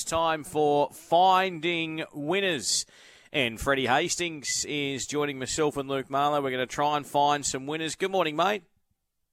[0.00, 2.86] It's time for Finding Winners.
[3.34, 6.40] And Freddie Hastings is joining myself and Luke Marlow.
[6.40, 7.96] We're going to try and find some winners.
[7.96, 8.62] Good morning, mate.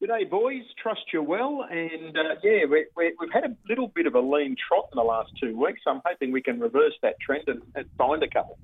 [0.02, 0.64] Good day, boys.
[0.84, 1.66] Trust you're well.
[1.72, 2.86] And uh, yeah, we
[3.22, 5.80] have had a little bit of a lean trot in the last two weeks.
[5.88, 8.60] I'm hoping we can reverse that trend and, and find a couple.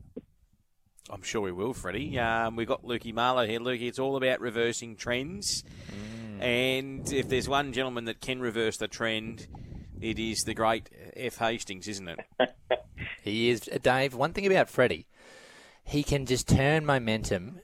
[1.10, 2.20] I'm sure we will, Freddie.
[2.20, 3.62] Um, we've got Lukey Marlow here.
[3.62, 5.64] Lukey, it's all about reversing trends.
[5.90, 6.42] Mm.
[6.44, 9.48] And if there's one gentleman that can reverse the trend,
[10.04, 11.38] it is the great F.
[11.38, 12.20] Hastings, isn't it?
[13.24, 13.62] he is.
[13.82, 15.08] Dave, one thing about Freddie,
[15.84, 17.62] he can just turn momentum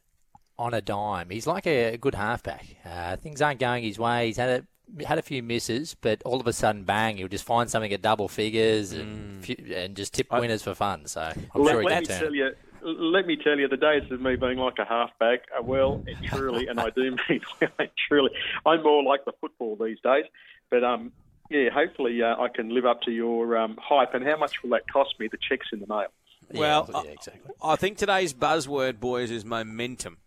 [0.57, 1.29] on a dime.
[1.29, 2.65] He's like a good halfback.
[2.85, 4.27] Uh, things aren't going his way.
[4.27, 7.17] He's had a had a few misses, but all of a sudden, bang!
[7.17, 9.85] He'll just find something at double figures and, mm.
[9.85, 11.05] and just tip winners for fun.
[11.05, 12.19] So I'm let, sure he let can me turn.
[12.21, 15.61] Tell you, let me tell you, the days of me being like a halfback are
[15.61, 17.41] well and truly, and I do mean
[18.07, 18.31] truly.
[18.65, 20.25] I'm more like the football these days,
[20.71, 21.11] but um,
[21.49, 24.13] yeah, hopefully uh, I can live up to your um, hype.
[24.13, 25.27] And how much will that cost me?
[25.27, 26.07] The checks in the mail.
[26.53, 27.51] Well, yeah, exactly.
[27.61, 30.17] I, I think today's buzzword, boys, is momentum.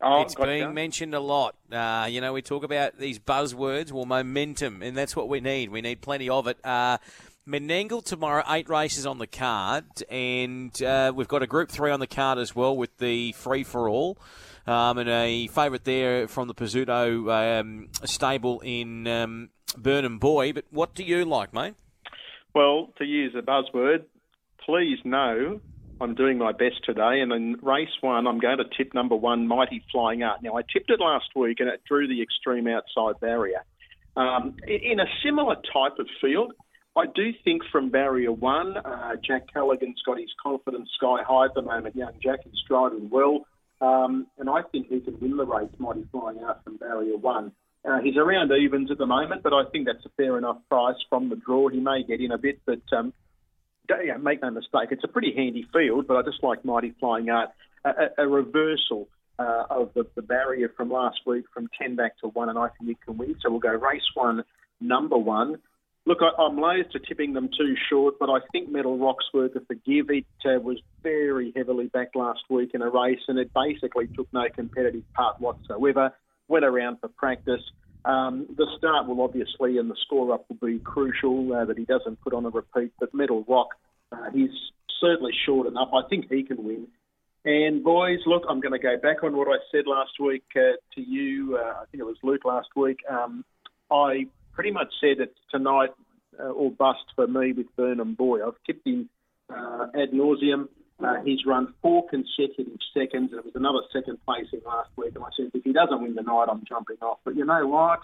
[0.00, 1.56] Oh, it's being mentioned a lot.
[1.72, 5.70] Uh, you know, we talk about these buzzwords, well, momentum, and that's what we need.
[5.70, 6.58] We need plenty of it.
[6.64, 6.98] Uh,
[7.48, 11.98] Menangle tomorrow, eight races on the card, and uh, we've got a Group Three on
[11.98, 14.18] the card as well with the free for all,
[14.66, 20.52] um, and a favourite there from the Pizzuto um, stable in um, Burnham Boy.
[20.52, 21.74] But what do you like, mate?
[22.54, 24.04] Well, to use a buzzword,
[24.64, 25.60] please know
[26.00, 27.20] I'm doing my best today.
[27.20, 30.42] And in race one, I'm going to tip number one, Mighty Flying Art.
[30.42, 33.64] Now, I tipped it last week and it drew the extreme outside barrier.
[34.16, 36.52] Um, in a similar type of field,
[36.96, 41.54] I do think from barrier one, uh, Jack Callaghan's got his confidence sky high at
[41.54, 41.94] the moment.
[41.94, 43.46] Young Jack is driving well.
[43.80, 47.52] Um, and I think he can win the race, Mighty Flying Out from barrier one.
[47.84, 50.96] Uh, he's around evens at the moment, but I think that's a fair enough price
[51.08, 51.68] from the draw.
[51.68, 53.12] He may get in a bit, but um,
[53.88, 56.06] yeah, make no mistake, it's a pretty handy field.
[56.06, 57.50] But I just like Mighty Flying Art,
[57.84, 62.18] a, a, a reversal uh, of the, the, barrier from last week from 10 back
[62.18, 63.36] to 1, and I think it can win.
[63.40, 64.42] So we'll go race one,
[64.80, 65.58] number one.
[66.06, 69.54] Look, I, am loath to tipping them too short, but I think Metal Rock's worth
[69.54, 70.10] of forgive.
[70.10, 74.26] It uh, was very heavily back last week in a race, and it basically took
[74.32, 76.12] no competitive part whatsoever.
[76.48, 77.62] Went around for practice.
[78.04, 81.84] Um, the start will obviously, and the score up will be crucial uh, that he
[81.84, 82.92] doesn't put on a repeat.
[82.98, 83.68] But Metal Rock,
[84.12, 84.50] uh, he's
[85.00, 85.90] certainly short enough.
[85.92, 86.88] I think he can win.
[87.44, 90.76] And boys, look, I'm going to go back on what I said last week uh,
[90.94, 91.56] to you.
[91.56, 92.98] Uh, I think it was Luke last week.
[93.08, 93.44] Um,
[93.90, 95.90] I pretty much said it's tonight
[96.38, 98.46] uh, or bust for me with Burnham Boy.
[98.46, 99.08] I've tipped him
[99.50, 100.68] uh, ad nauseum.
[101.02, 103.30] Uh, he's run four consecutive seconds.
[103.32, 106.16] And it was another second placing last week, and I said if he doesn't win
[106.16, 107.18] tonight, I'm jumping off.
[107.24, 108.00] But you know what?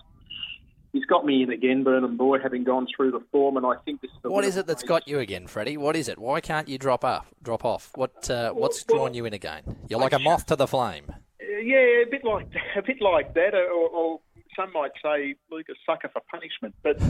[0.93, 4.01] He's got me in again, Burnham Boy, having gone through the form, and I think
[4.01, 4.31] this is the.
[4.31, 5.77] What is it that's got you again, Freddie?
[5.77, 6.19] What is it?
[6.19, 7.35] Why can't you drop off?
[7.43, 7.91] Drop off?
[7.97, 9.65] What uh, What's drawn you in again?
[9.89, 11.07] You're like a moth to the flame.
[11.41, 12.47] Yeah, a bit like
[12.77, 14.21] a bit like that, or, or
[14.57, 16.77] some might say Luke a sucker for punishment.
[16.83, 17.01] But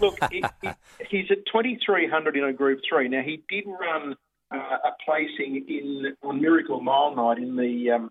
[0.00, 0.68] look, he, he,
[1.10, 3.08] he's at 2,300 in a Group 3.
[3.08, 4.16] Now, he did run
[4.50, 8.10] uh, a placing in on Miracle Mile Night in the um,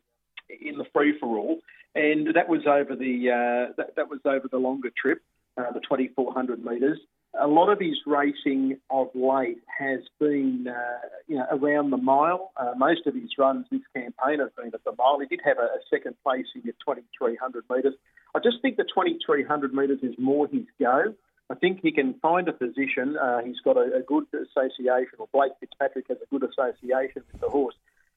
[0.49, 1.59] in the free for all,
[1.95, 5.21] and that was over the uh, that, that, was over the longer trip,
[5.57, 6.99] uh, the 2,400 metres.
[7.39, 12.51] A lot of his racing of late has been, uh, you know, around the mile.
[12.57, 15.19] Uh, most of his runs this campaign have been at the mile.
[15.19, 17.93] He did have a, a second placing at 2,300 metres.
[18.33, 21.13] I just think the 2,300 metres is more his go.
[21.49, 23.17] I think he can find a position.
[23.17, 27.41] Uh, he's got a, a, good association, or Blake Fitzpatrick has a good association with
[27.41, 27.75] the horse.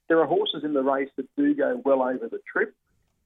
[0.09, 2.75] There are horses in the race that do go well over the trip,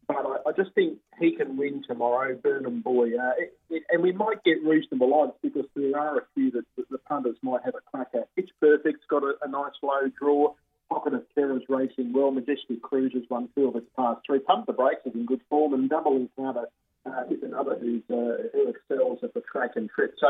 [0.06, 3.19] but I, I just think he can win tomorrow, Burnham Boy.
[3.19, 6.65] Uh, it, it, and we might get reasonable odds because there are a few that,
[6.77, 8.28] that the punters might have a crack at.
[8.37, 8.99] It's perfect.
[8.99, 10.55] It's got a, a nice low draw.
[10.89, 12.31] Pocket of Terror's racing well.
[12.31, 14.39] Majestic Cruises won two of its past three.
[14.39, 16.66] Pump the Brakes is in good form, and Double Encounter
[17.06, 20.15] uh, is another who's, uh, who excels at the track and trip.
[20.21, 20.28] So,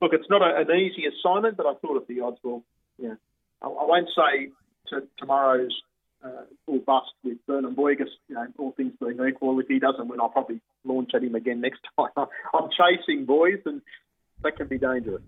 [0.00, 2.62] look, it's not a, an easy assignment, but I thought if the odds will,
[2.98, 3.14] yeah,
[3.62, 4.50] I, I won't say
[4.88, 5.74] to tomorrow's
[6.24, 9.58] uh, full bust with Burnham Boygas, you know, all things being equal.
[9.60, 12.10] If he doesn't win, I'll probably launch at him again next time.
[12.16, 13.80] I'm chasing boys, and
[14.42, 15.22] that can be dangerous.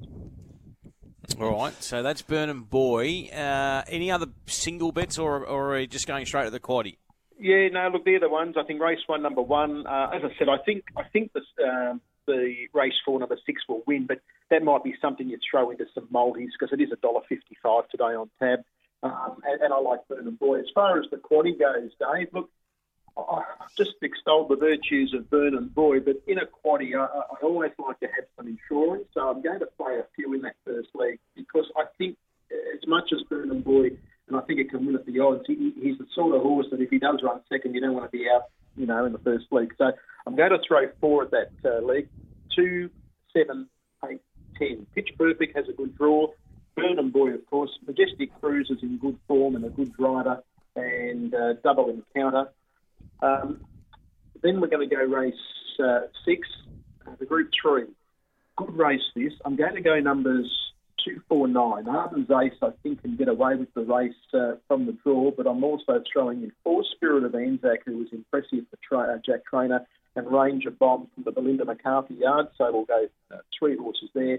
[1.40, 3.30] All right, so that's Burnham Boy.
[3.32, 6.96] Uh, any other single bets, or, or are you just going straight to the quaddy?
[7.38, 8.56] Yeah, no, look, they're the ones.
[8.58, 9.86] I think race one, number one.
[9.86, 13.62] Uh, as I said, I think I think this, um, the race four, number six,
[13.68, 14.20] will win, but
[14.50, 17.88] that might be something you throw into some multis because it is a dollar fifty-five
[17.88, 18.60] today on tab,
[19.02, 20.60] um, and, and, I like Burnham Boy.
[20.60, 22.50] As far as the quaddy goes, Dave, look,
[23.16, 23.42] I
[23.76, 28.00] just extolled the virtues of Burnham Boy, but in a quaddy, I, I always like
[28.00, 31.18] to have some insurance, so I'm going to play a few in that first leg
[31.34, 32.16] because I think
[32.74, 33.90] as much as Burnham boy,
[34.42, 35.44] I think it can win at the odds.
[35.46, 38.10] He, he's the sort of horse that if he does run second, you don't want
[38.10, 38.44] to be out,
[38.76, 39.72] you know, in the first league.
[39.78, 39.92] So
[40.26, 42.08] I'm going to throw four at that uh, league.
[42.54, 42.90] Two,
[43.32, 43.68] seven,
[44.08, 44.20] eight,
[44.58, 44.86] ten.
[44.94, 46.28] Pitch Perfect has a good draw.
[46.76, 47.70] Burnham Boy, of course.
[47.86, 50.42] Majestic Cruise is in good form and a good driver,
[50.74, 52.50] and uh, double encounter.
[53.22, 53.60] Um,
[54.42, 55.34] then we're going to go race
[55.82, 56.48] uh, six,
[57.06, 57.84] uh, the Group Three.
[58.56, 59.32] Good race this.
[59.44, 60.50] I'm going to go numbers
[61.04, 61.88] two, four, nine.
[61.88, 65.46] Arden's Ace, I think, can get away with the race uh, from the draw, but
[65.46, 69.44] I'm also throwing in Four Spirit of Anzac, who was impressive for tra- uh, Jack
[69.44, 72.46] Trainor, and Ranger Bomb from the Belinda McCarthy yard.
[72.58, 74.38] So we'll go uh, three horses there.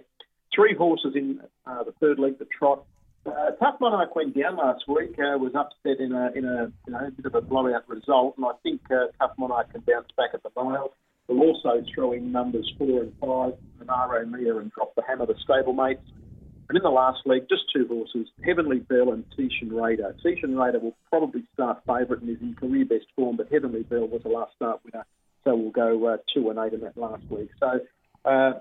[0.53, 2.85] Three horses in uh, the third leg, the trot.
[3.25, 5.17] Uh, Tough Monarch went down last week.
[5.17, 8.51] Was upset in a in a you know bit of a blowout result, and I
[8.61, 10.93] think Tough Monarch can bounce back at the mile.
[11.27, 15.35] We'll also throw in numbers four and five, Monaro Mia, and drop the hammer, the
[15.47, 16.01] stablemates.
[16.73, 20.15] And in the last leg, just two horses, Heavenly Bell and Tishan Raider.
[20.25, 24.07] Tishan Raider will probably start favourite and is in career best form, but Heavenly Bell
[24.07, 25.05] was the last start winner,
[25.43, 27.51] so we'll go uh, two and eight in that last week.
[27.59, 27.79] So
[28.25, 28.53] uh,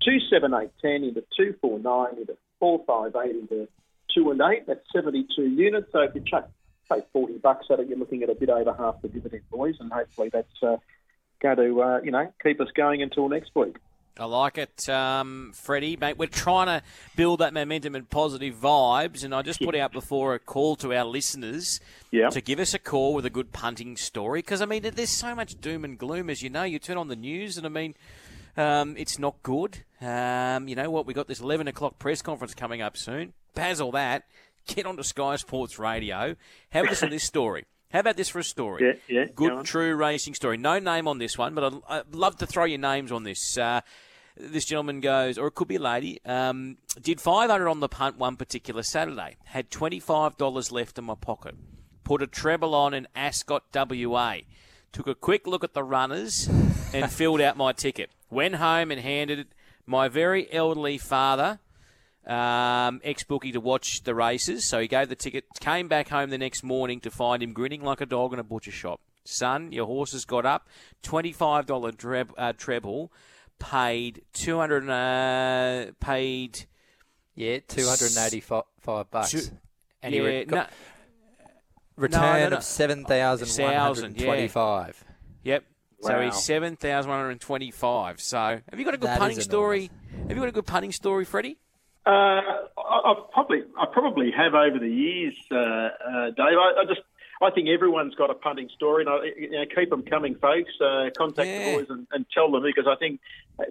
[0.00, 3.66] two, seven, eight, ten into two, four, nine into four, five, eight into
[4.14, 4.68] two and eight.
[4.68, 5.88] That's seventy-two units.
[5.90, 6.48] So if you chuck
[6.88, 9.74] say forty bucks at it, you're looking at a bit over half the dividend, boys,
[9.80, 10.76] and hopefully that's uh,
[11.42, 13.76] going to uh, you know keep us going until next week.
[14.18, 16.18] I like it, um, Freddie, mate.
[16.18, 16.82] We're trying to
[17.16, 20.92] build that momentum and positive vibes, and I just put out before a call to
[20.92, 21.80] our listeners
[22.10, 22.28] Yeah.
[22.28, 24.40] to give us a call with a good punting story.
[24.40, 26.64] Because I mean, there's so much doom and gloom, as you know.
[26.64, 27.94] You turn on the news, and I mean,
[28.58, 29.84] um, it's not good.
[30.02, 31.06] Um, you know what?
[31.06, 33.32] We got this 11 o'clock press conference coming up soon.
[33.54, 34.24] Baz all that.
[34.66, 36.36] Get onto Sky Sports Radio.
[36.70, 37.64] Have a listen to this story.
[37.92, 38.86] How about this for a story?
[38.86, 39.64] Yeah, yeah, Good, on.
[39.64, 40.56] true racing story.
[40.56, 43.58] No name on this one, but I'd, I'd love to throw your names on this.
[43.58, 43.80] Uh,
[44.36, 48.16] this gentleman goes, or it could be a lady, um, did 500 on the punt
[48.16, 49.36] one particular Saturday.
[49.44, 51.56] Had $25 left in my pocket.
[52.04, 54.36] Put a treble on in Ascot, WA.
[54.92, 56.48] Took a quick look at the runners
[56.92, 58.10] and filled out my ticket.
[58.30, 59.48] Went home and handed it
[59.86, 61.58] my very elderly father
[62.26, 64.68] um, ex bookie to watch the races.
[64.68, 67.82] So he gave the ticket, came back home the next morning to find him grinning
[67.82, 69.00] like a dog in a butcher shop.
[69.24, 70.66] Son, your horse has got up.
[71.02, 73.12] $25 treb, uh, treble,
[73.58, 76.66] paid 200 uh, paid.
[77.36, 78.64] Yeah, two hundred and eighty-five
[79.10, 79.30] bucks.
[79.30, 79.40] Two-
[80.02, 80.70] and he yeah, re- got
[81.38, 81.46] no,
[81.96, 82.56] return no, no.
[82.56, 85.02] of seven thousand one hundred and twenty-five.
[85.44, 85.64] Yep.
[86.02, 86.24] So Wow.
[86.24, 88.20] he's seven thousand one hundred twenty-five.
[88.20, 89.90] So have you got a good That is punting story?
[90.22, 91.58] Have you got a good punting story, Freddie?
[92.06, 96.56] Uh, I, I probably I probably have over the years, uh, uh, Dave.
[96.58, 97.00] I, I just
[97.42, 100.72] I think everyone's got a punting story, and I, you know, keep them coming, folks.
[100.80, 101.64] Uh, contact Yeah.
[101.72, 103.20] the boys and, and tell them because I think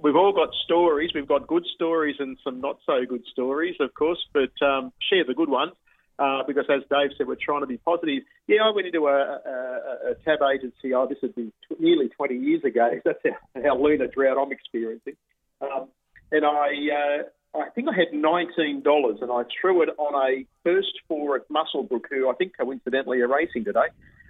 [0.04, 1.12] we've all got stories.
[1.14, 5.24] We've got good stories and some not so good stories, of course, but um, share
[5.26, 5.74] the good ones.
[6.20, 8.24] Uh, because as Dave said, we're trying to be positive.
[8.46, 10.94] Yeah, I went into a, a, a tab agency.
[10.94, 12.92] Oh, this would be tw- nearly 20 years ago.
[13.06, 15.16] That's how, how lunar drought I'm experiencing.
[15.62, 15.88] Um,
[16.32, 17.24] and I, uh,
[17.56, 21.50] I think I had nineteen dollars, and I threw it on a first four at
[21.50, 23.88] Muswellbrook, who I think coincidentally are racing today.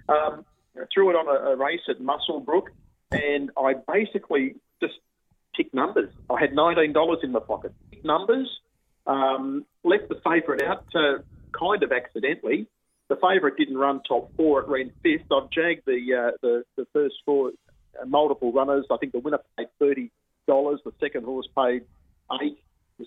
[0.08, 0.44] Um,
[0.76, 2.68] I threw it on a, a race at Muswellbrook,
[3.12, 4.94] and I basically just
[5.56, 6.10] ticked numbers.
[6.30, 7.72] I had nineteen dollars in my pocket.
[7.90, 8.48] Ticked numbers.
[9.06, 11.18] Um, left the favourite out uh,
[11.58, 12.66] kind of accidentally.
[13.08, 15.30] The favourite didn't run top four; it ran fifth.
[15.32, 17.50] I've jagged the uh, the, the first four
[18.00, 18.86] uh, multiple runners.
[18.90, 20.10] I think the winner paid thirty
[20.46, 20.80] dollars.
[20.84, 21.82] The second horse paid
[22.40, 22.58] eight,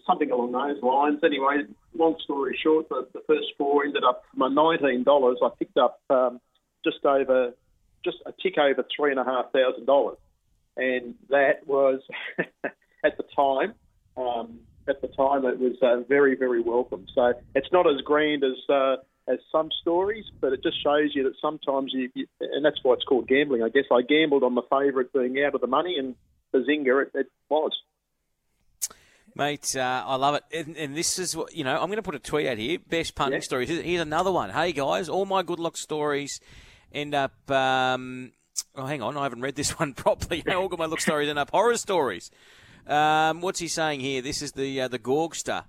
[0.05, 1.19] something along those lines.
[1.23, 5.37] Anyway, long story short, the, the first four ended up my nineteen dollars.
[5.43, 6.39] I picked up um,
[6.83, 7.53] just over,
[8.03, 10.17] just a tick over three and a half thousand dollars,
[10.77, 12.01] and that was
[13.03, 13.73] at the time.
[14.15, 17.05] Um, at the time, it was uh, very, very welcome.
[17.15, 18.97] So it's not as grand as uh,
[19.27, 22.93] as some stories, but it just shows you that sometimes you, you, and that's why
[22.93, 23.63] it's called gambling.
[23.63, 26.15] I guess I gambled on the favourite being out of the money, and
[26.51, 27.71] the zinger it, it was.
[29.35, 30.43] Mate, uh, I love it.
[30.55, 32.77] And, and this is what, you know, I'm going to put a tweet out here.
[32.87, 33.43] Best punting Yeah.
[33.45, 33.69] stories.
[33.69, 34.51] Here's- Here's another one.
[34.51, 36.39] Hey, guys, all my good luck stories
[36.93, 37.49] end up.
[37.49, 38.31] Um,
[38.75, 39.17] oh, hang on.
[39.17, 40.43] I haven't read this one properly.
[40.47, 42.29] all good my luck stories end up horror stories.
[42.85, 44.21] Um, what's he saying here?
[44.21, 45.63] This is the uh, the Gorgster.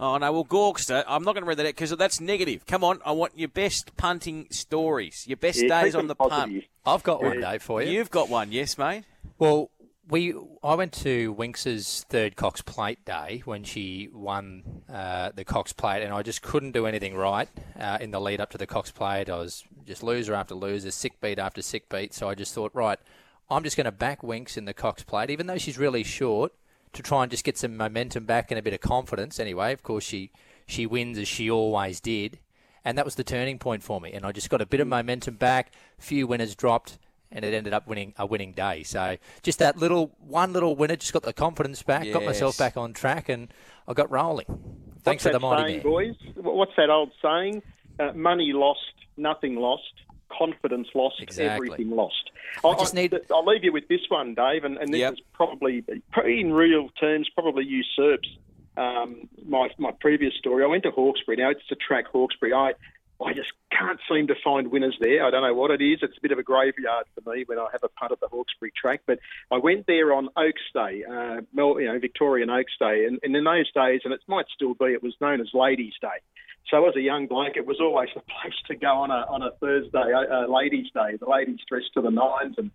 [0.00, 0.30] Oh, no.
[0.32, 2.66] Well, Gorgster, I'm not going to read that out because that's negative.
[2.66, 3.00] Come on.
[3.06, 6.38] I want your best punting stories, your best Yeah, days on the positive.
[6.62, 6.64] punt.
[6.86, 7.90] I've got one, Dave, for you.
[7.92, 8.52] You've got one.
[8.52, 9.04] Yes, mate.
[9.38, 9.70] Well,
[10.10, 15.72] we I went to Winx's third Cox Plate day when she won uh, the Cox
[15.72, 17.48] Plate, and I just couldn't do anything right
[17.78, 19.28] uh, in the lead up to the Cox Plate.
[19.28, 22.14] I was just loser after loser, sick beat after sick beat.
[22.14, 22.98] So I just thought, right,
[23.50, 26.52] I'm just going to back Winx in the Cox Plate, even though she's really short,
[26.94, 29.38] to try and just get some momentum back and a bit of confidence.
[29.38, 30.30] Anyway, of course she
[30.66, 32.38] she wins as she always did.
[32.84, 34.12] and that was the turning point for me.
[34.12, 36.98] And I just got a bit of momentum back, few winners dropped,
[37.30, 38.82] and it ended up winning a winning day.
[38.82, 42.76] So just that little one little winner just got the confidence back, got myself back
[42.76, 43.48] on track, and
[43.86, 44.46] I got rolling.
[45.02, 46.14] Thanks What's for the mighty saying, boys?
[46.36, 47.62] What's that old saying?
[47.98, 48.80] Uh, money lost,
[49.16, 49.82] nothing lost.
[50.30, 51.68] Confidence lost, Exactly.
[51.70, 52.30] everything lost.
[52.62, 55.12] I just need- I'll leave you with this one, Dave, and, and this Yep.
[55.14, 55.82] is probably,
[56.26, 58.28] in real terms, probably usurps
[58.76, 60.62] um, my my previous story.
[60.62, 61.36] I went to Hawkesbury.
[61.38, 62.52] Now it's a track Hawkesbury.
[62.54, 62.74] I
[63.24, 65.24] I just can't seem to find winners there.
[65.24, 65.98] I don't know what it is.
[66.02, 68.28] It's a bit of a graveyard for me when I have a punt at the
[68.28, 69.02] Hawkesbury track.
[69.06, 69.18] But
[69.50, 73.42] I went there on Oaks Day, uh, you know, Victorian Oaks Day, and, and in
[73.42, 76.22] those days, and it might still be, it was known as Ladies' Day.
[76.70, 79.42] So as a young bloke, it was always the place to go on a on
[79.42, 81.16] a Thursday, uh, uh, Ladies' Day.
[81.18, 82.70] The ladies dressed to the nines, and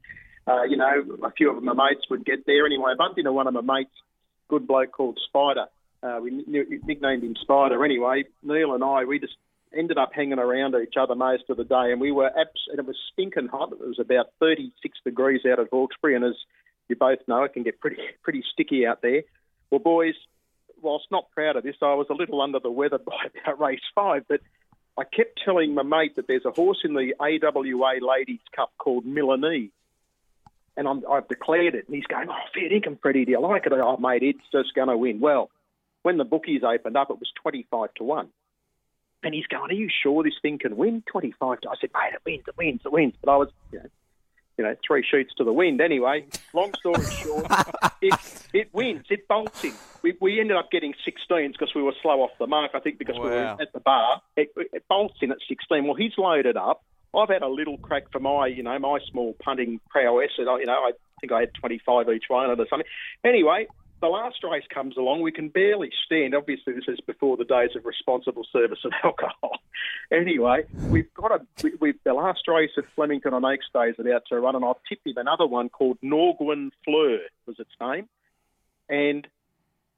[0.47, 2.91] uh, you know, a few of my mates would get there anyway.
[2.91, 3.95] I bumped into one of my mates,
[4.49, 5.67] good bloke called Spider.
[6.01, 6.43] Uh, we
[6.85, 7.85] nicknamed him Spider.
[7.85, 9.37] Anyway, Neil and I, we just
[9.77, 12.79] ended up hanging around each other most of the day, and we were abs- and
[12.79, 13.71] it was stinking hot.
[13.71, 16.35] It was about 36 degrees out at Hawkesbury, and as
[16.89, 19.23] you both know, it can get pretty pretty sticky out there.
[19.71, 20.15] Well, boys,
[20.81, 23.81] whilst not proud of this, I was a little under the weather by about race
[23.95, 24.41] five, but
[24.97, 29.05] I kept telling my mate that there's a horse in the AWA Ladies Cup called
[29.05, 29.71] Milanese.
[30.75, 31.87] And I'm, I've declared it.
[31.87, 33.73] And he's going, oh, fair dinkum, Freddie, do you like it?
[33.73, 35.19] Oh, mate, it's just going to win.
[35.19, 35.49] Well,
[36.03, 38.29] when the bookies opened up, it was 25 to 1.
[39.23, 41.03] And he's going, are you sure this thing can win?
[41.07, 43.13] 25 to I said, mate, it wins, it wins, it wins.
[43.23, 43.85] But I was, you know,
[44.57, 45.81] you know, three sheets to the wind.
[45.81, 47.45] Anyway, long story short,
[48.01, 48.13] it,
[48.53, 49.05] it wins.
[49.09, 49.73] It bolts in.
[50.03, 52.99] We, we ended up getting 16s because we were slow off the mark, I think,
[52.99, 54.21] because we were at the bar.
[54.35, 55.85] It, it bolts in at 16.
[55.85, 56.83] Well, he's loaded up.
[57.15, 60.31] I've had a little crack for my, you know, my small punting prowess.
[60.37, 62.87] And I, you know, I think I had 25 each one or something.
[63.23, 63.67] Anyway,
[64.03, 65.21] the last race comes along.
[65.21, 66.35] We can barely stand.
[66.35, 69.59] Obviously, this is before the days of responsible service of alcohol.
[70.11, 73.95] anyway, we've got a we, we, the last race at Flemington on Oaks Day is
[73.97, 78.09] about to run, and I've tipped him another one called Norgwin Fleur was its name,
[78.89, 79.25] and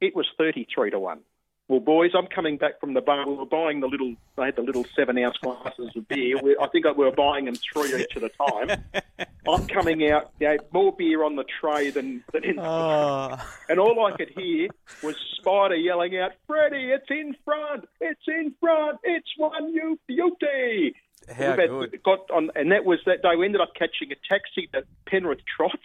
[0.00, 1.22] it was 33 to one.
[1.68, 3.26] Well, boys, I'm coming back from the bar.
[3.26, 6.36] We were buying the little, they had the little seven ounce glasses of beer.
[6.40, 8.84] We, I think we were buying them three each at a time.
[9.48, 13.36] I'm coming out, you know, more beer on the tray than, than in Oh,
[13.68, 14.68] and all I could hear
[15.02, 20.94] was Spider yelling out, Freddie, it's in front, it's in front, it's one you beauty.
[21.28, 22.00] how had- good.
[22.04, 23.34] Got on, and that was that day.
[23.36, 25.74] We ended up catching a taxi at Penrith Trots.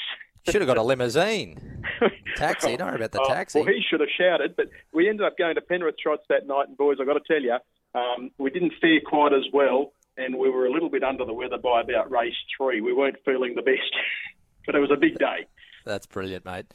[0.47, 1.83] Should have got a limousine.
[2.35, 3.59] Taxi, don't worry about the Oh, taxi.
[3.59, 6.67] Well, he should have shouted, but we ended up going to Penrith Trots that night.
[6.67, 7.57] And boys, I've got to tell you,
[7.93, 11.33] um, we didn't fare quite as well, and we were a little bit under the
[11.33, 12.81] weather by about race three.
[12.81, 13.93] We weren't feeling the best,
[14.65, 15.45] but it was a big day.
[15.85, 16.67] That's brilliant, mate.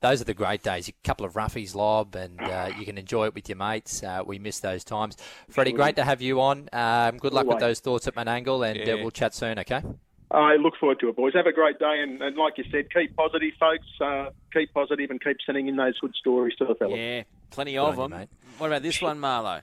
[0.00, 0.88] Those are the great days.
[0.88, 4.02] A couple of roughies lob, and uh, you can enjoy it with your mates.
[4.02, 5.16] Uh, we miss those times.
[5.48, 6.68] Freddie, great to have you on.
[6.72, 9.82] Um, good luck with those thoughts at Menangle, and uh, we'll chat soon, okay?
[10.32, 11.34] I look forward to it, boys.
[11.34, 13.86] Have a great day, and, and like you said, keep positive, folks.
[14.00, 16.98] Uh, keep positive and keep sending in those good stories to the fellas.
[16.98, 18.20] Yeah, plenty of on you, them.
[18.20, 18.28] mate.
[18.58, 19.60] what about this one, Marlow?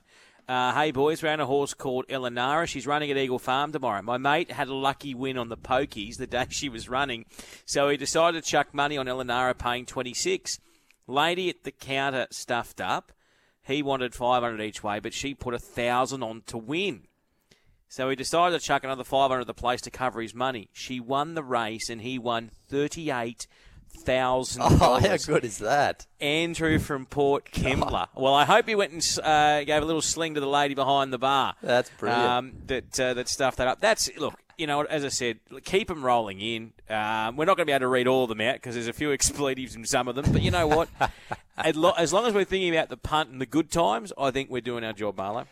[0.48, 2.68] Uh, hey boys, we're on a horse called Elanara.
[2.68, 4.02] She's running at Eagle Farm tomorrow.
[4.02, 7.26] My mate had a lucky win on the pokies the day she was running,
[7.66, 10.60] so he decided to chuck money on Elanara, paying twenty six.
[11.06, 13.12] Lady at the counter stuffed up.
[13.62, 17.04] He wanted five hundred each way, but she put a thousand on to win.
[17.91, 20.69] So he decided to chuck another 500 at the place to cover his money.
[20.74, 24.58] She won the race and he won $38,000.
[24.62, 26.05] Oh, how good is that?
[26.22, 28.10] Andrew from Port Kembla.
[28.15, 31.12] Well, I hope he went and uh, gave a little sling to the lady behind
[31.12, 31.55] the bar.
[31.63, 32.29] That's brilliant.
[32.29, 33.81] Um, that uh, that stuffed that up.
[33.81, 34.36] That's look.
[34.60, 36.74] You know, as I said, keep them rolling in.
[36.89, 38.89] Um, we're not going to be able to read all of them out because there's
[38.89, 40.31] a few expletives in some of them.
[40.34, 40.89] But you know what?
[41.58, 44.50] as, as long as we're thinking about the punt and the good times, I think
[44.50, 45.48] we're doing our job, Marlow.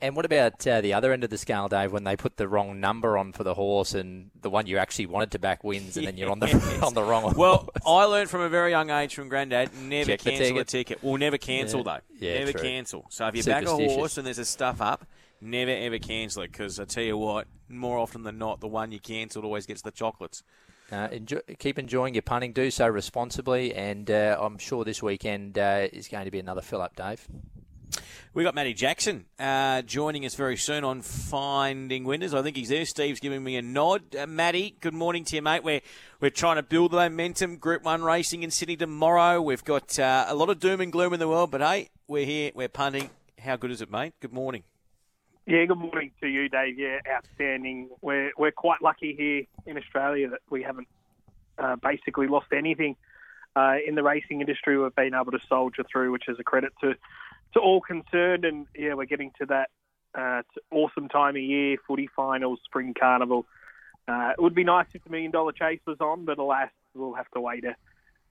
[0.00, 2.46] And what about uh, the other end of the scale, Dave, when they put the
[2.46, 5.96] wrong number on for the horse and the one you actually wanted to back wins,
[5.96, 7.34] and then you're on the on the wrong one?
[7.34, 10.68] Well, I learned from a very young age from Grandad never Check cancel a ticket.
[10.68, 11.02] ticket.
[11.02, 11.84] Well, never cancel Yeah.
[11.84, 12.26] though.
[12.26, 12.60] Yeah, never true.
[12.60, 13.06] cancel.
[13.08, 15.06] So if you back a horse and there's a stuff up,
[15.40, 18.92] never ever cancel it because I tell you what, more often than not, the one
[18.92, 20.42] you cancelled always gets the chocolates.
[20.92, 22.52] Uh, enjoy, keep enjoying your punting.
[22.52, 26.60] Do so responsibly, and uh, I'm sure this weekend uh, is going to be another
[26.62, 27.26] fill up, Dave.
[28.34, 32.34] We got Matty Jackson uh, joining us very soon on Finding Winners.
[32.34, 32.84] I think he's there.
[32.84, 34.14] Steve's giving me a nod.
[34.14, 35.64] Uh, Matty, good morning to you, mate.
[35.64, 35.80] We're
[36.20, 37.56] we're trying to build the momentum.
[37.56, 39.40] Group One racing in Sydney tomorrow.
[39.40, 42.26] We've got uh, a lot of doom and gloom in the world, but hey, we're
[42.26, 42.52] here.
[42.54, 43.08] We're punting.
[43.38, 44.12] How good is it, mate?
[44.20, 44.64] Good morning.
[45.46, 46.78] Yeah, good morning to you, Dave.
[46.78, 47.88] Yeah, outstanding.
[48.02, 50.88] We're we're quite lucky here in Australia that we haven't
[51.58, 52.96] uh, basically lost anything
[53.54, 54.76] uh, in the racing industry.
[54.78, 56.96] We've been able to soldier through, which is a credit to
[57.54, 58.44] to all concerned.
[58.44, 59.70] And yeah, we're getting to that
[60.16, 63.44] Uh, awesome time of year, footy finals, spring carnival.
[64.08, 67.12] Uh, it would be nice if the million dollar chase was on, but alas, we'll
[67.12, 67.76] have to wait a,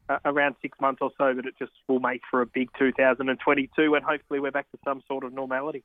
[0.09, 1.33] a, around six months or so.
[1.35, 5.03] But it just will make for a big 2022, and hopefully we're back to some
[5.07, 5.83] sort of normality.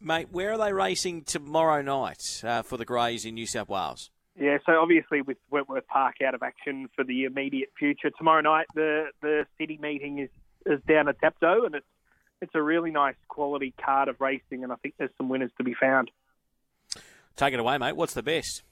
[0.00, 4.10] Mate, where are they racing tomorrow night uh, for the Greys in New South Wales?
[4.40, 8.68] Yeah, so obviously with Wentworth Park out of action for the immediate future, tomorrow night
[8.74, 10.30] the the city meeting is,
[10.64, 11.86] is down at Dapto, and it's
[12.40, 15.64] it's a really nice quality card of racing, and I think there's some winners to
[15.64, 16.10] be found.
[17.36, 17.96] Take it away, mate.
[17.96, 18.62] What's the best?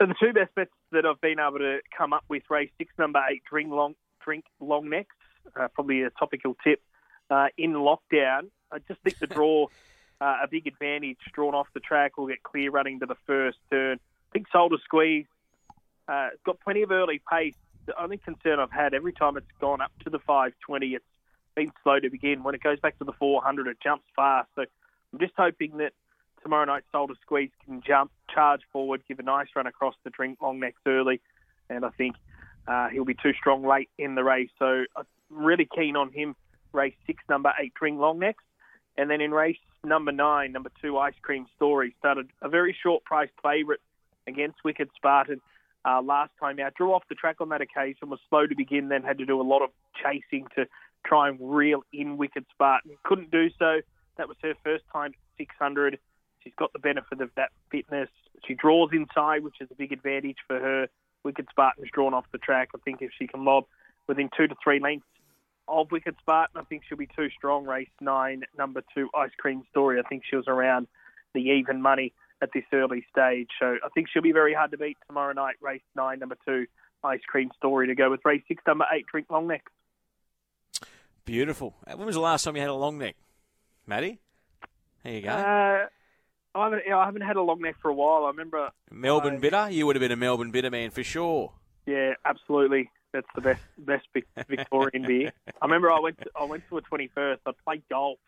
[0.00, 2.92] So the two best bets that I've been able to come up with: race six,
[2.98, 5.16] number eight, drink long drink long necks,
[5.58, 6.82] uh, probably a topical tip
[7.30, 8.48] uh, in lockdown.
[8.72, 9.66] I just think the draw.
[10.20, 13.58] Uh, a big advantage drawn off the track will get clear running to the first
[13.68, 13.98] turn.
[13.98, 15.26] I think Solder Squeeze
[16.08, 17.54] uh, it's got plenty of early pace.
[17.86, 21.04] The only concern I've had every time it's gone up to the 520, it's
[21.54, 22.42] been slow to begin.
[22.42, 24.48] When it goes back to the 400, it jumps fast.
[24.54, 24.62] So
[25.12, 25.92] I'm just hoping that
[26.42, 30.38] tomorrow night Solder Squeeze can jump, charge forward, give a nice run across the drink
[30.40, 31.20] long necks early,
[31.68, 32.16] and I think
[32.68, 34.50] uh, he'll be too strong late in the race.
[34.58, 36.36] So I'm really keen on him.
[36.72, 38.44] Race six, number eight, drink long necks.
[38.96, 43.04] And then in race number nine, number two, Ice Cream Story, started a very short
[43.04, 43.80] price favourite
[44.26, 45.40] against Wicked Spartan
[45.84, 46.74] uh, last time out.
[46.74, 49.40] Drew off the track on that occasion, was slow to begin, then had to do
[49.40, 49.70] a lot of
[50.02, 50.66] chasing to
[51.04, 52.92] try and reel in Wicked Spartan.
[53.04, 53.80] Couldn't do so.
[54.16, 55.98] That was her first time 600.
[56.42, 58.08] She's got the benefit of that fitness.
[58.46, 60.88] She draws inside, which is a big advantage for her.
[61.24, 62.70] Wicked Spartan's drawn off the track.
[62.74, 63.64] I think if she can lob
[64.06, 65.06] within two to three lengths
[65.66, 67.64] of Wicked Spartan, I think she'll be too strong.
[67.64, 69.98] Race nine, number two, Ice Cream Story.
[69.98, 70.86] I think she was around
[71.32, 73.48] the even money at this early stage.
[73.58, 75.56] So I think she'll be very hard to beat tomorrow night.
[75.62, 76.66] Race nine, number two,
[77.02, 79.64] Ice Cream Story to go with race six, number eight, Drink Long Neck.
[81.24, 81.74] Beautiful.
[81.86, 83.16] Uh, when was the last time you had a long neck,
[83.86, 84.20] Matty?
[85.02, 85.30] There you go.
[85.30, 85.86] Uh,
[86.56, 88.24] I haven't, I haven't had a long neck for a while.
[88.24, 89.68] I remember Melbourne bitter.
[89.70, 91.52] You would have been a Melbourne bitter man for sure.
[91.86, 92.90] Yeah, absolutely.
[93.12, 94.06] That's the best best
[94.48, 95.32] Victorian beer.
[95.60, 97.42] I remember I went to, I went to a twenty first.
[97.46, 98.18] I played golf.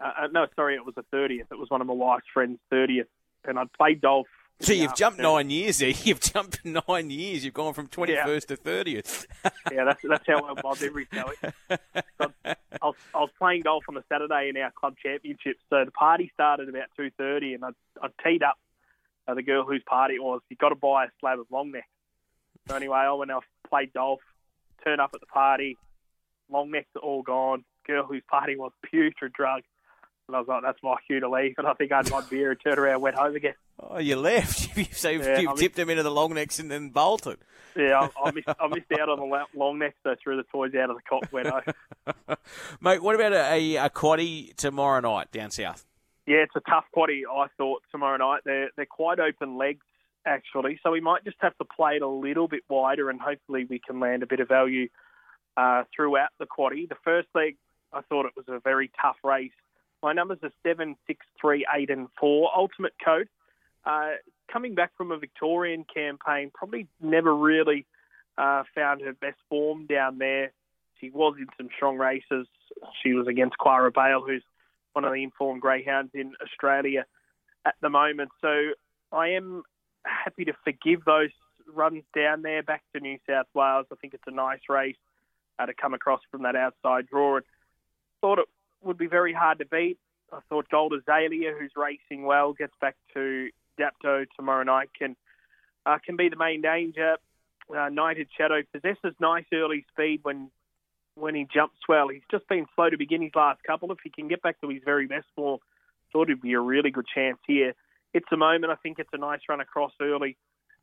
[0.00, 1.46] Uh, uh, no, sorry, it was a thirtieth.
[1.50, 3.08] It was one of my wife's friends' thirtieth,
[3.44, 4.26] and I'd played golf.
[4.60, 5.90] So you've jumped nine years there.
[6.04, 7.44] You've jumped nine years.
[7.44, 8.56] You've gone from twenty first yeah.
[8.56, 9.26] to thirtieth.
[9.72, 11.30] yeah, that's that's how well my memories go.
[11.40, 15.58] So I, was, I was playing golf on a Saturday in our club championship.
[15.70, 17.68] So the party started about two thirty, and I
[18.02, 18.58] I teed up
[19.28, 20.40] uh, the girl whose party it was.
[20.48, 21.88] You got to buy a slab of long neck.
[22.66, 24.20] So anyway, I went off, played golf,
[24.84, 25.76] turned up at the party.
[26.50, 27.64] Long necks are all gone.
[27.86, 29.62] Girl whose party was putrid drug.
[30.28, 31.54] And I was like, that's my cue to leave.
[31.56, 33.54] And I think I had my beer and turned around and went home again.
[33.80, 34.68] Oh, you left.
[34.94, 37.38] so yeah, you tipped them into the long necks and then bolted.
[37.74, 40.74] Yeah, I, I, missed, I missed out on the long necks, so threw the toys
[40.74, 42.36] out of the cot went home.
[42.80, 45.86] Mate, what about a, a quaddy tomorrow night down south?
[46.26, 48.42] Yeah, it's a tough quaddy, I thought, tomorrow night.
[48.44, 49.84] They're, they're quite open legs,
[50.26, 50.78] actually.
[50.82, 53.78] So we might just have to play it a little bit wider and hopefully we
[53.78, 54.88] can land a bit of value
[55.56, 56.86] uh, throughout the quaddy.
[56.86, 57.56] The first leg,
[57.94, 59.52] I thought it was a very tough race.
[60.02, 62.50] My numbers are seven, six, three, eight, and four.
[62.56, 63.28] Ultimate Code,
[63.84, 64.10] uh,
[64.50, 67.86] coming back from a Victorian campaign, probably never really
[68.36, 70.52] uh, found her best form down there.
[71.00, 72.46] She was in some strong races.
[73.02, 74.42] She was against Quara Bale, who's
[74.92, 77.04] one of the informed greyhounds in Australia
[77.64, 78.30] at the moment.
[78.40, 78.70] So
[79.12, 79.62] I am
[80.04, 81.30] happy to forgive those
[81.72, 83.86] runs down there back to New South Wales.
[83.92, 84.96] I think it's a nice race
[85.58, 87.36] uh, to come across from that outside draw.
[87.36, 87.44] And
[88.20, 88.48] thought it
[88.82, 89.98] would be very hard to beat.
[90.32, 93.48] I thought Gold Azalea, who's racing well, gets back to
[93.80, 95.16] Dapto tomorrow night, can
[95.86, 97.16] uh, can be the main danger.
[97.74, 100.50] Uh, Knighted Shadow possesses nice early speed when
[101.14, 102.08] when he jumps well.
[102.08, 103.90] He's just been slow to begin his last couple.
[103.92, 105.60] If he can get back to his very best form,
[106.12, 107.74] thought it'd be a really good chance here.
[108.14, 108.72] It's a moment.
[108.72, 110.36] I think it's a nice run across early.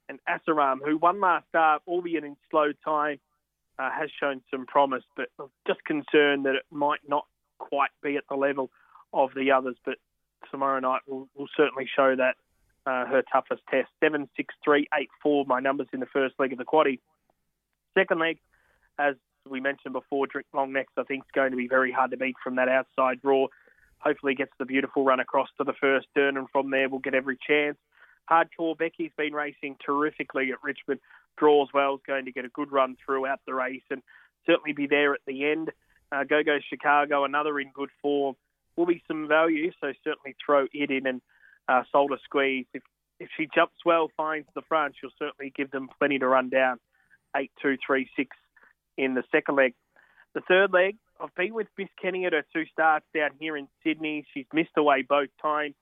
[0.08, 3.20] And Asaram, who won last start, albeit in slow time,
[3.80, 7.26] uh, has shown some promise, but I'm just concerned that it might not
[7.58, 8.70] quite be at the level
[9.14, 9.76] of the others.
[9.86, 9.96] But
[10.52, 12.36] tomorrow night will, will certainly show that
[12.86, 13.90] uh, her toughest test.
[14.00, 15.46] Seven, six, three, eight, four.
[15.46, 17.00] My numbers in the first leg of the quaddy.
[17.98, 18.40] Second leg,
[19.00, 19.16] as
[19.50, 22.18] we mentioned before, Drink Long Necks, I think, is going to be very hard to
[22.18, 23.48] beat from that outside draw.
[24.00, 27.16] Hopefully, gets the beautiful run across to the first turn, and from there, we'll get
[27.16, 27.78] every chance.
[28.30, 31.00] Hardcore Becky's been racing terrifically at Richmond.
[31.38, 34.02] Draws well, is going to get a good run throughout the race and
[34.46, 35.72] certainly be there at the end.
[36.16, 38.36] Uh, Go Go Chicago, another in good form,
[38.76, 39.72] will be some value.
[39.82, 41.22] So certainly throw it in and
[41.68, 42.66] uh, Solder Squeeze.
[42.74, 42.84] If
[43.20, 46.80] if she jumps well, finds the front, she'll certainly give them plenty to run down.
[47.36, 48.36] Eight, two, three, six
[48.98, 49.74] in the second leg.
[50.34, 53.68] The third leg, I've been with Miss Kenny at her two starts down here in
[53.84, 54.26] Sydney.
[54.34, 55.76] She's missed away both times.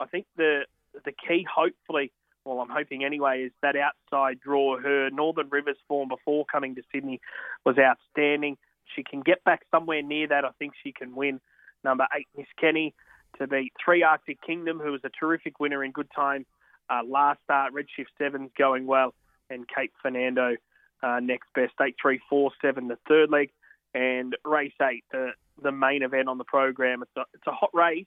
[0.00, 0.62] I think the
[1.04, 2.12] the key, hopefully,
[2.44, 4.78] well, I'm hoping anyway, is that outside draw.
[4.78, 7.20] Her Northern Rivers form before coming to Sydney
[7.64, 8.58] was outstanding.
[8.94, 10.44] She can get back somewhere near that.
[10.44, 11.40] I think she can win.
[11.84, 12.94] Number eight, Miss Kenny,
[13.38, 16.46] to beat three Arctic Kingdom, who was a terrific winner in good time
[16.90, 17.72] uh, last start.
[17.72, 19.14] Redshift Sevens going well,
[19.50, 20.56] and Cape Fernando
[21.02, 21.72] uh, next best.
[21.80, 23.50] Eight three four seven, the third leg,
[23.94, 25.30] and race eight, the
[25.62, 27.02] the main event on the program.
[27.02, 28.06] It's a it's a hot race.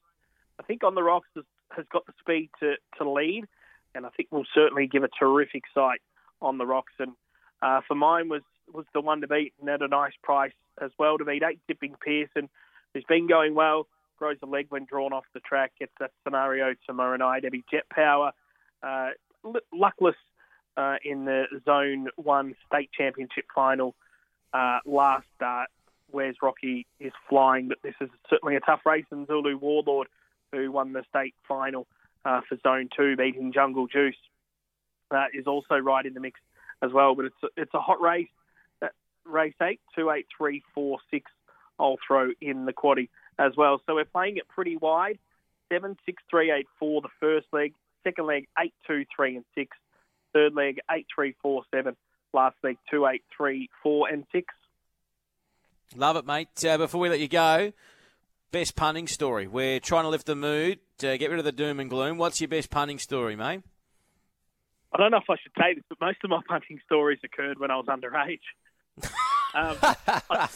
[0.59, 3.45] I think on the rocks has, has got the speed to to lead,
[3.93, 6.01] and I think will certainly give a terrific sight
[6.41, 6.93] on the rocks.
[6.99, 7.13] And
[7.61, 8.41] uh, for mine was
[8.73, 11.59] was the one to beat and at a nice price as well to beat eight
[11.67, 12.49] Dipping Pearson,
[12.93, 16.73] who's been going well, grows a leg when drawn off the track, gets that scenario
[16.87, 17.43] tomorrow night.
[17.43, 18.31] Debbie Jet Power,
[18.83, 19.09] uh,
[19.73, 20.15] luckless
[20.77, 23.95] uh, in the Zone 1 State Championship final
[24.53, 25.69] uh, last start.
[26.11, 29.05] Where's Rocky is flying, but this is certainly a tough race.
[29.11, 30.07] And Zulu Warlord,
[30.51, 31.87] who won the state final
[32.23, 34.15] uh, for Zone 2, beating Jungle Juice,
[35.11, 36.39] uh, is also right in the mix
[36.81, 37.15] as well.
[37.15, 38.29] But it's it's a hot race.
[39.25, 41.31] Uh, race 8, 2, 8, 3, 4, 6,
[41.79, 43.81] I'll throw in the quaddy as well.
[43.85, 45.19] So we're playing it pretty wide.
[45.71, 47.73] 7, 6, 3, 8, 4, the first leg.
[48.03, 49.77] Second leg, 8, 2, 3, and 6.
[50.33, 51.95] Third leg, 8, 3, 4, 7.
[52.33, 54.53] Last leg, 2, 8, 3, 4, and 6.
[55.95, 56.65] Love it, mate.
[56.65, 57.71] Uh, before we let you go,
[58.51, 59.47] best punning story.
[59.47, 62.17] We're trying to lift the mood, to get rid of the doom and gloom.
[62.17, 63.61] What's your best punning story, mate?
[64.93, 67.59] I don't know if I should say this, but most of my punting stories occurred
[67.59, 68.39] when I was underage.
[69.03, 70.47] Um, I,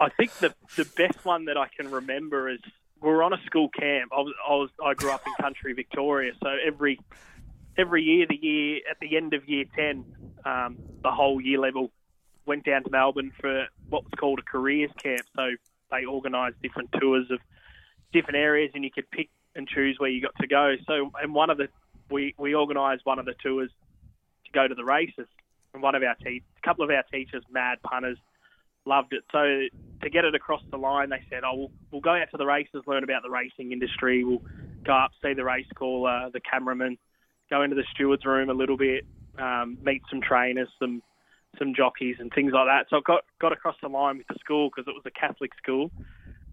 [0.00, 2.60] I, think the the best one that I can remember is
[3.00, 4.12] we were on a school camp.
[4.12, 6.98] I was, I was I grew up in country Victoria, so every
[7.78, 10.04] every year, the year at the end of year ten,
[10.44, 11.90] um, the whole year level
[12.46, 15.22] went down to Melbourne for what was called a careers camp.
[15.34, 15.50] So
[15.90, 17.38] they organised different tours of
[18.12, 20.74] different areas, and you could pick and choose where you got to go.
[20.86, 21.68] So, and one of the
[22.10, 23.70] we we organised one of the tours
[24.44, 25.26] to go to the races,
[25.74, 28.18] and one of our te- a couple of our teachers, mad punters,
[28.84, 29.24] loved it.
[29.32, 29.38] So
[30.02, 32.46] to get it across the line, they said, "Oh, we'll, we'll go out to the
[32.46, 34.24] races, learn about the racing industry.
[34.24, 34.42] We'll
[34.84, 36.98] go up, see the race caller, the cameraman,
[37.50, 39.04] go into the stewards room a little bit,
[39.38, 41.02] um, meet some trainers, some
[41.58, 42.86] some jockeys and things like that.
[42.90, 45.50] So I got got across the line with the school because it was a Catholic
[45.62, 45.90] school.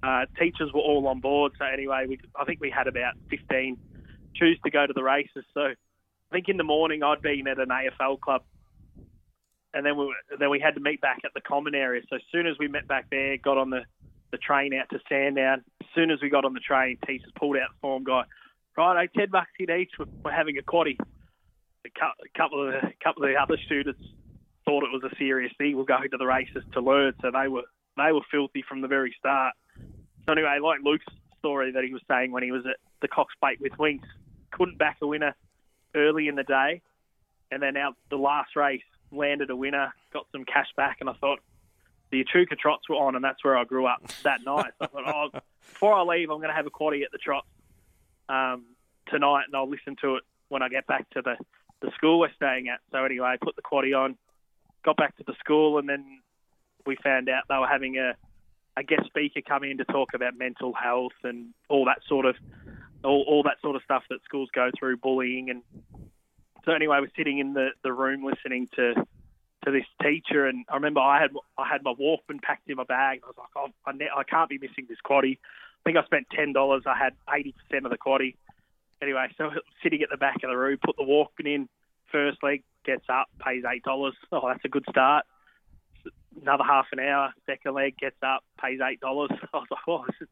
[0.01, 1.53] Uh, teachers were all on board.
[1.57, 3.77] So anyway, we, I think we had about 15
[4.35, 5.45] choose to go to the races.
[5.53, 5.75] So I
[6.31, 8.43] think in the morning I'd been at an AFL club,
[9.73, 12.01] and then we then we had to meet back at the common area.
[12.09, 13.81] So as soon as we met back there, got on the
[14.31, 15.63] the train out to Sandown.
[15.81, 18.23] As soon as we got on the train, teachers pulled out the form guy.
[18.75, 19.91] Right, ten bucks in each.
[19.99, 20.97] We're having a quaddy.
[21.85, 24.01] A couple of the, couple of the other students
[24.65, 25.77] thought it was a serious thing.
[25.77, 27.63] We're going to the races to learn, so they were
[27.97, 29.53] they were filthy from the very start.
[30.25, 31.05] So anyway, like Luke's
[31.39, 33.99] story that he was saying when he was at the Cox Plate with Winx,
[34.51, 35.35] couldn't back a winner
[35.95, 36.81] early in the day,
[37.51, 38.81] and then out the last race
[39.13, 41.39] landed a winner, got some cash back, and I thought
[42.11, 44.71] the Echuca Trots were on, and that's where I grew up that night.
[44.79, 45.39] So I thought, oh,
[45.71, 47.47] before I leave, I'm going to have a quaddy at the Trots
[48.29, 48.65] um,
[49.07, 51.35] tonight, and I'll listen to it when I get back to the
[51.81, 52.79] the school we're staying at.
[52.91, 54.15] So anyway, I put the quaddy on,
[54.85, 56.21] got back to the school, and then
[56.85, 58.15] we found out they were having a,
[58.77, 62.35] a guest speaker come in to talk about mental health and all that sort of
[63.03, 65.61] all, all that sort of stuff that schools go through, bullying, and
[66.65, 68.93] so anyway, we're sitting in the, the room listening to
[69.65, 72.83] to this teacher, and I remember I had I had my Walkman packed in my
[72.83, 73.21] bag.
[73.23, 75.37] I was like, oh, I, ne- I can't be missing this quaddy.
[75.37, 76.83] I think I spent ten dollars.
[76.85, 78.35] I had eighty percent of the quaddy.
[79.01, 81.69] Anyway, so sitting at the back of the room, put the Walkman in,
[82.11, 84.15] first leg, gets up, pays eight dollars.
[84.31, 85.25] Oh, that's a good start.
[86.41, 89.31] Another half an hour, second leg gets up, pays eight dollars.
[89.53, 90.27] I was like, oh, this is,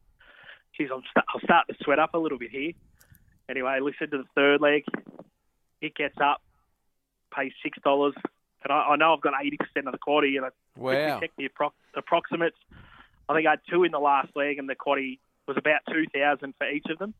[0.76, 2.72] geez, I'm, st- I'm starting to sweat up a little bit here.
[3.48, 4.84] Anyway, listen to the third leg.
[5.82, 6.40] It gets up,
[7.34, 8.14] pays six dollars,
[8.64, 11.20] and I, I, know I've got eighty percent of the quaddy, and I wow.
[11.20, 12.56] checked the appro- approximates.
[13.28, 16.06] I think I had two in the last leg, and the quaddy was about two
[16.14, 17.12] thousand for each of them.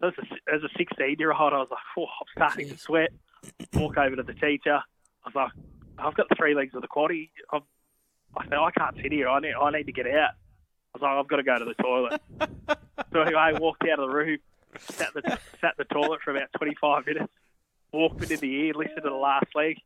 [0.00, 3.10] So as a, as a sixteen-year-old, I was like, oh, I'm starting to sweat
[3.74, 4.76] walk over to the teacher.
[4.76, 5.50] I was like,
[5.98, 7.30] I've got three legs of the quaddy.
[7.52, 7.62] I've,
[8.36, 9.28] I said, I can't sit here.
[9.28, 10.30] I need, I need to get out.
[10.94, 12.20] I was like, I've got to go to the toilet.
[13.12, 14.38] so anyway, I walked out of the room,
[14.78, 17.32] sat the sat the toilet for about 25 minutes,
[17.96, 19.78] walked into the ear, listened to the last leg,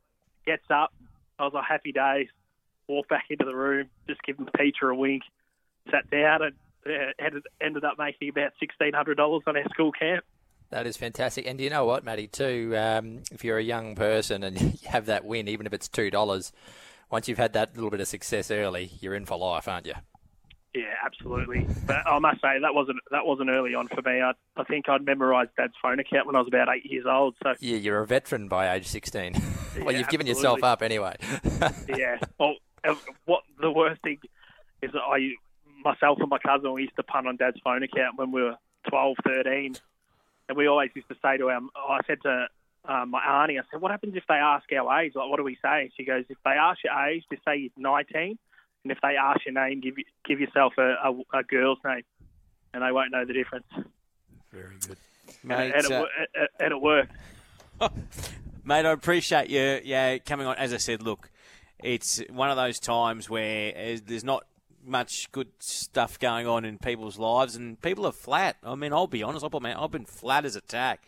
[0.46, 0.92] gets up.
[1.38, 2.28] I was like, happy days.
[2.88, 5.22] Walked back into the room, just giving the teacher a wink,
[5.90, 6.54] sat down, and
[6.86, 10.24] uh, ended, ended up making about $1,600 on our school camp.
[10.70, 11.46] That is fantastic.
[11.46, 12.74] And do you know what, Matty, too?
[12.76, 16.52] Um, if you're a young person and you have that win, even if it's $2,
[17.10, 19.94] once you've had that little bit of success early, you're in for life, aren't you?
[20.74, 21.66] Yeah, absolutely.
[21.86, 24.20] But I must say that wasn't that wasn't early on for me.
[24.20, 27.34] I, I think I'd memorised Dad's phone account when I was about eight years old.
[27.42, 29.32] So Yeah, you're a veteran by age 16.
[29.82, 31.16] well, Yeah, you've given yourself up anyway.
[31.88, 32.18] yeah.
[32.38, 32.54] Well,
[32.84, 34.18] uh, what the worst thing
[34.80, 35.30] is that I
[35.84, 38.56] myself and my cousin we used to punt on Dad's phone account when we were
[38.88, 39.74] 12, 13.
[40.48, 42.46] and we always used to say to him, I said to
[42.88, 45.12] um, my auntie, I said, what happens if they ask our age?
[45.14, 45.90] Like, what do we say?
[45.96, 48.38] She goes, if they ask your age, just say you're 19.
[48.84, 52.02] And if they ask your name, give, give yourself a, a, a girl's name.
[52.72, 53.66] And they won't know the difference.
[54.52, 54.96] Very good.
[55.42, 57.12] Mate, and, it, uh, wo- and, and it worked.
[58.64, 60.56] Mate, I appreciate you, yeah, coming on.
[60.56, 61.30] As I said, look,
[61.82, 64.44] it's one of those times where uh, there's not
[64.84, 68.56] much good stuff going on in people's lives, and people are flat.
[68.62, 71.02] I mean, I'll be honest, I'll put I've been flat as a tack,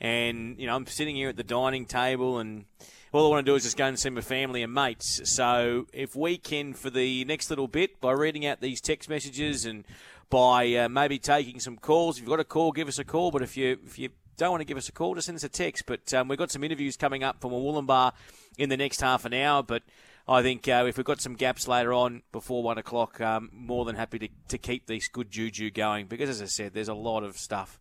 [0.00, 2.64] and you know, I'm sitting here at the dining table, and
[3.14, 5.20] all I want to do is just go and see my family and mates.
[5.24, 9.64] So, if we can, for the next little bit, by reading out these text messages
[9.64, 9.84] and
[10.30, 13.30] by uh, maybe taking some calls, if you've got a call, give us a call.
[13.30, 15.44] But if you if you don't want to give us a call, just send us
[15.44, 15.84] a text.
[15.86, 18.12] But um, we've got some interviews coming up from a Wollumbar
[18.58, 19.62] in the next half an hour.
[19.62, 19.84] But
[20.26, 23.84] I think uh, if we've got some gaps later on before one o'clock, um, more
[23.84, 26.94] than happy to, to keep this good juju going because, as I said, there's a
[26.94, 27.78] lot of stuff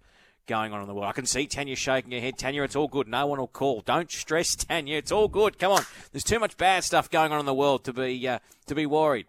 [0.48, 1.08] going on in the world.
[1.08, 2.38] I can see Tanya shaking her head.
[2.38, 3.08] Tanya, it's all good.
[3.08, 3.82] No one will call.
[3.82, 4.98] Don't stress, Tanya.
[4.98, 5.60] It's all good.
[5.60, 5.84] Come on.
[6.12, 8.86] There's too much bad stuff going on in the world to be uh, to be
[8.86, 9.26] worried.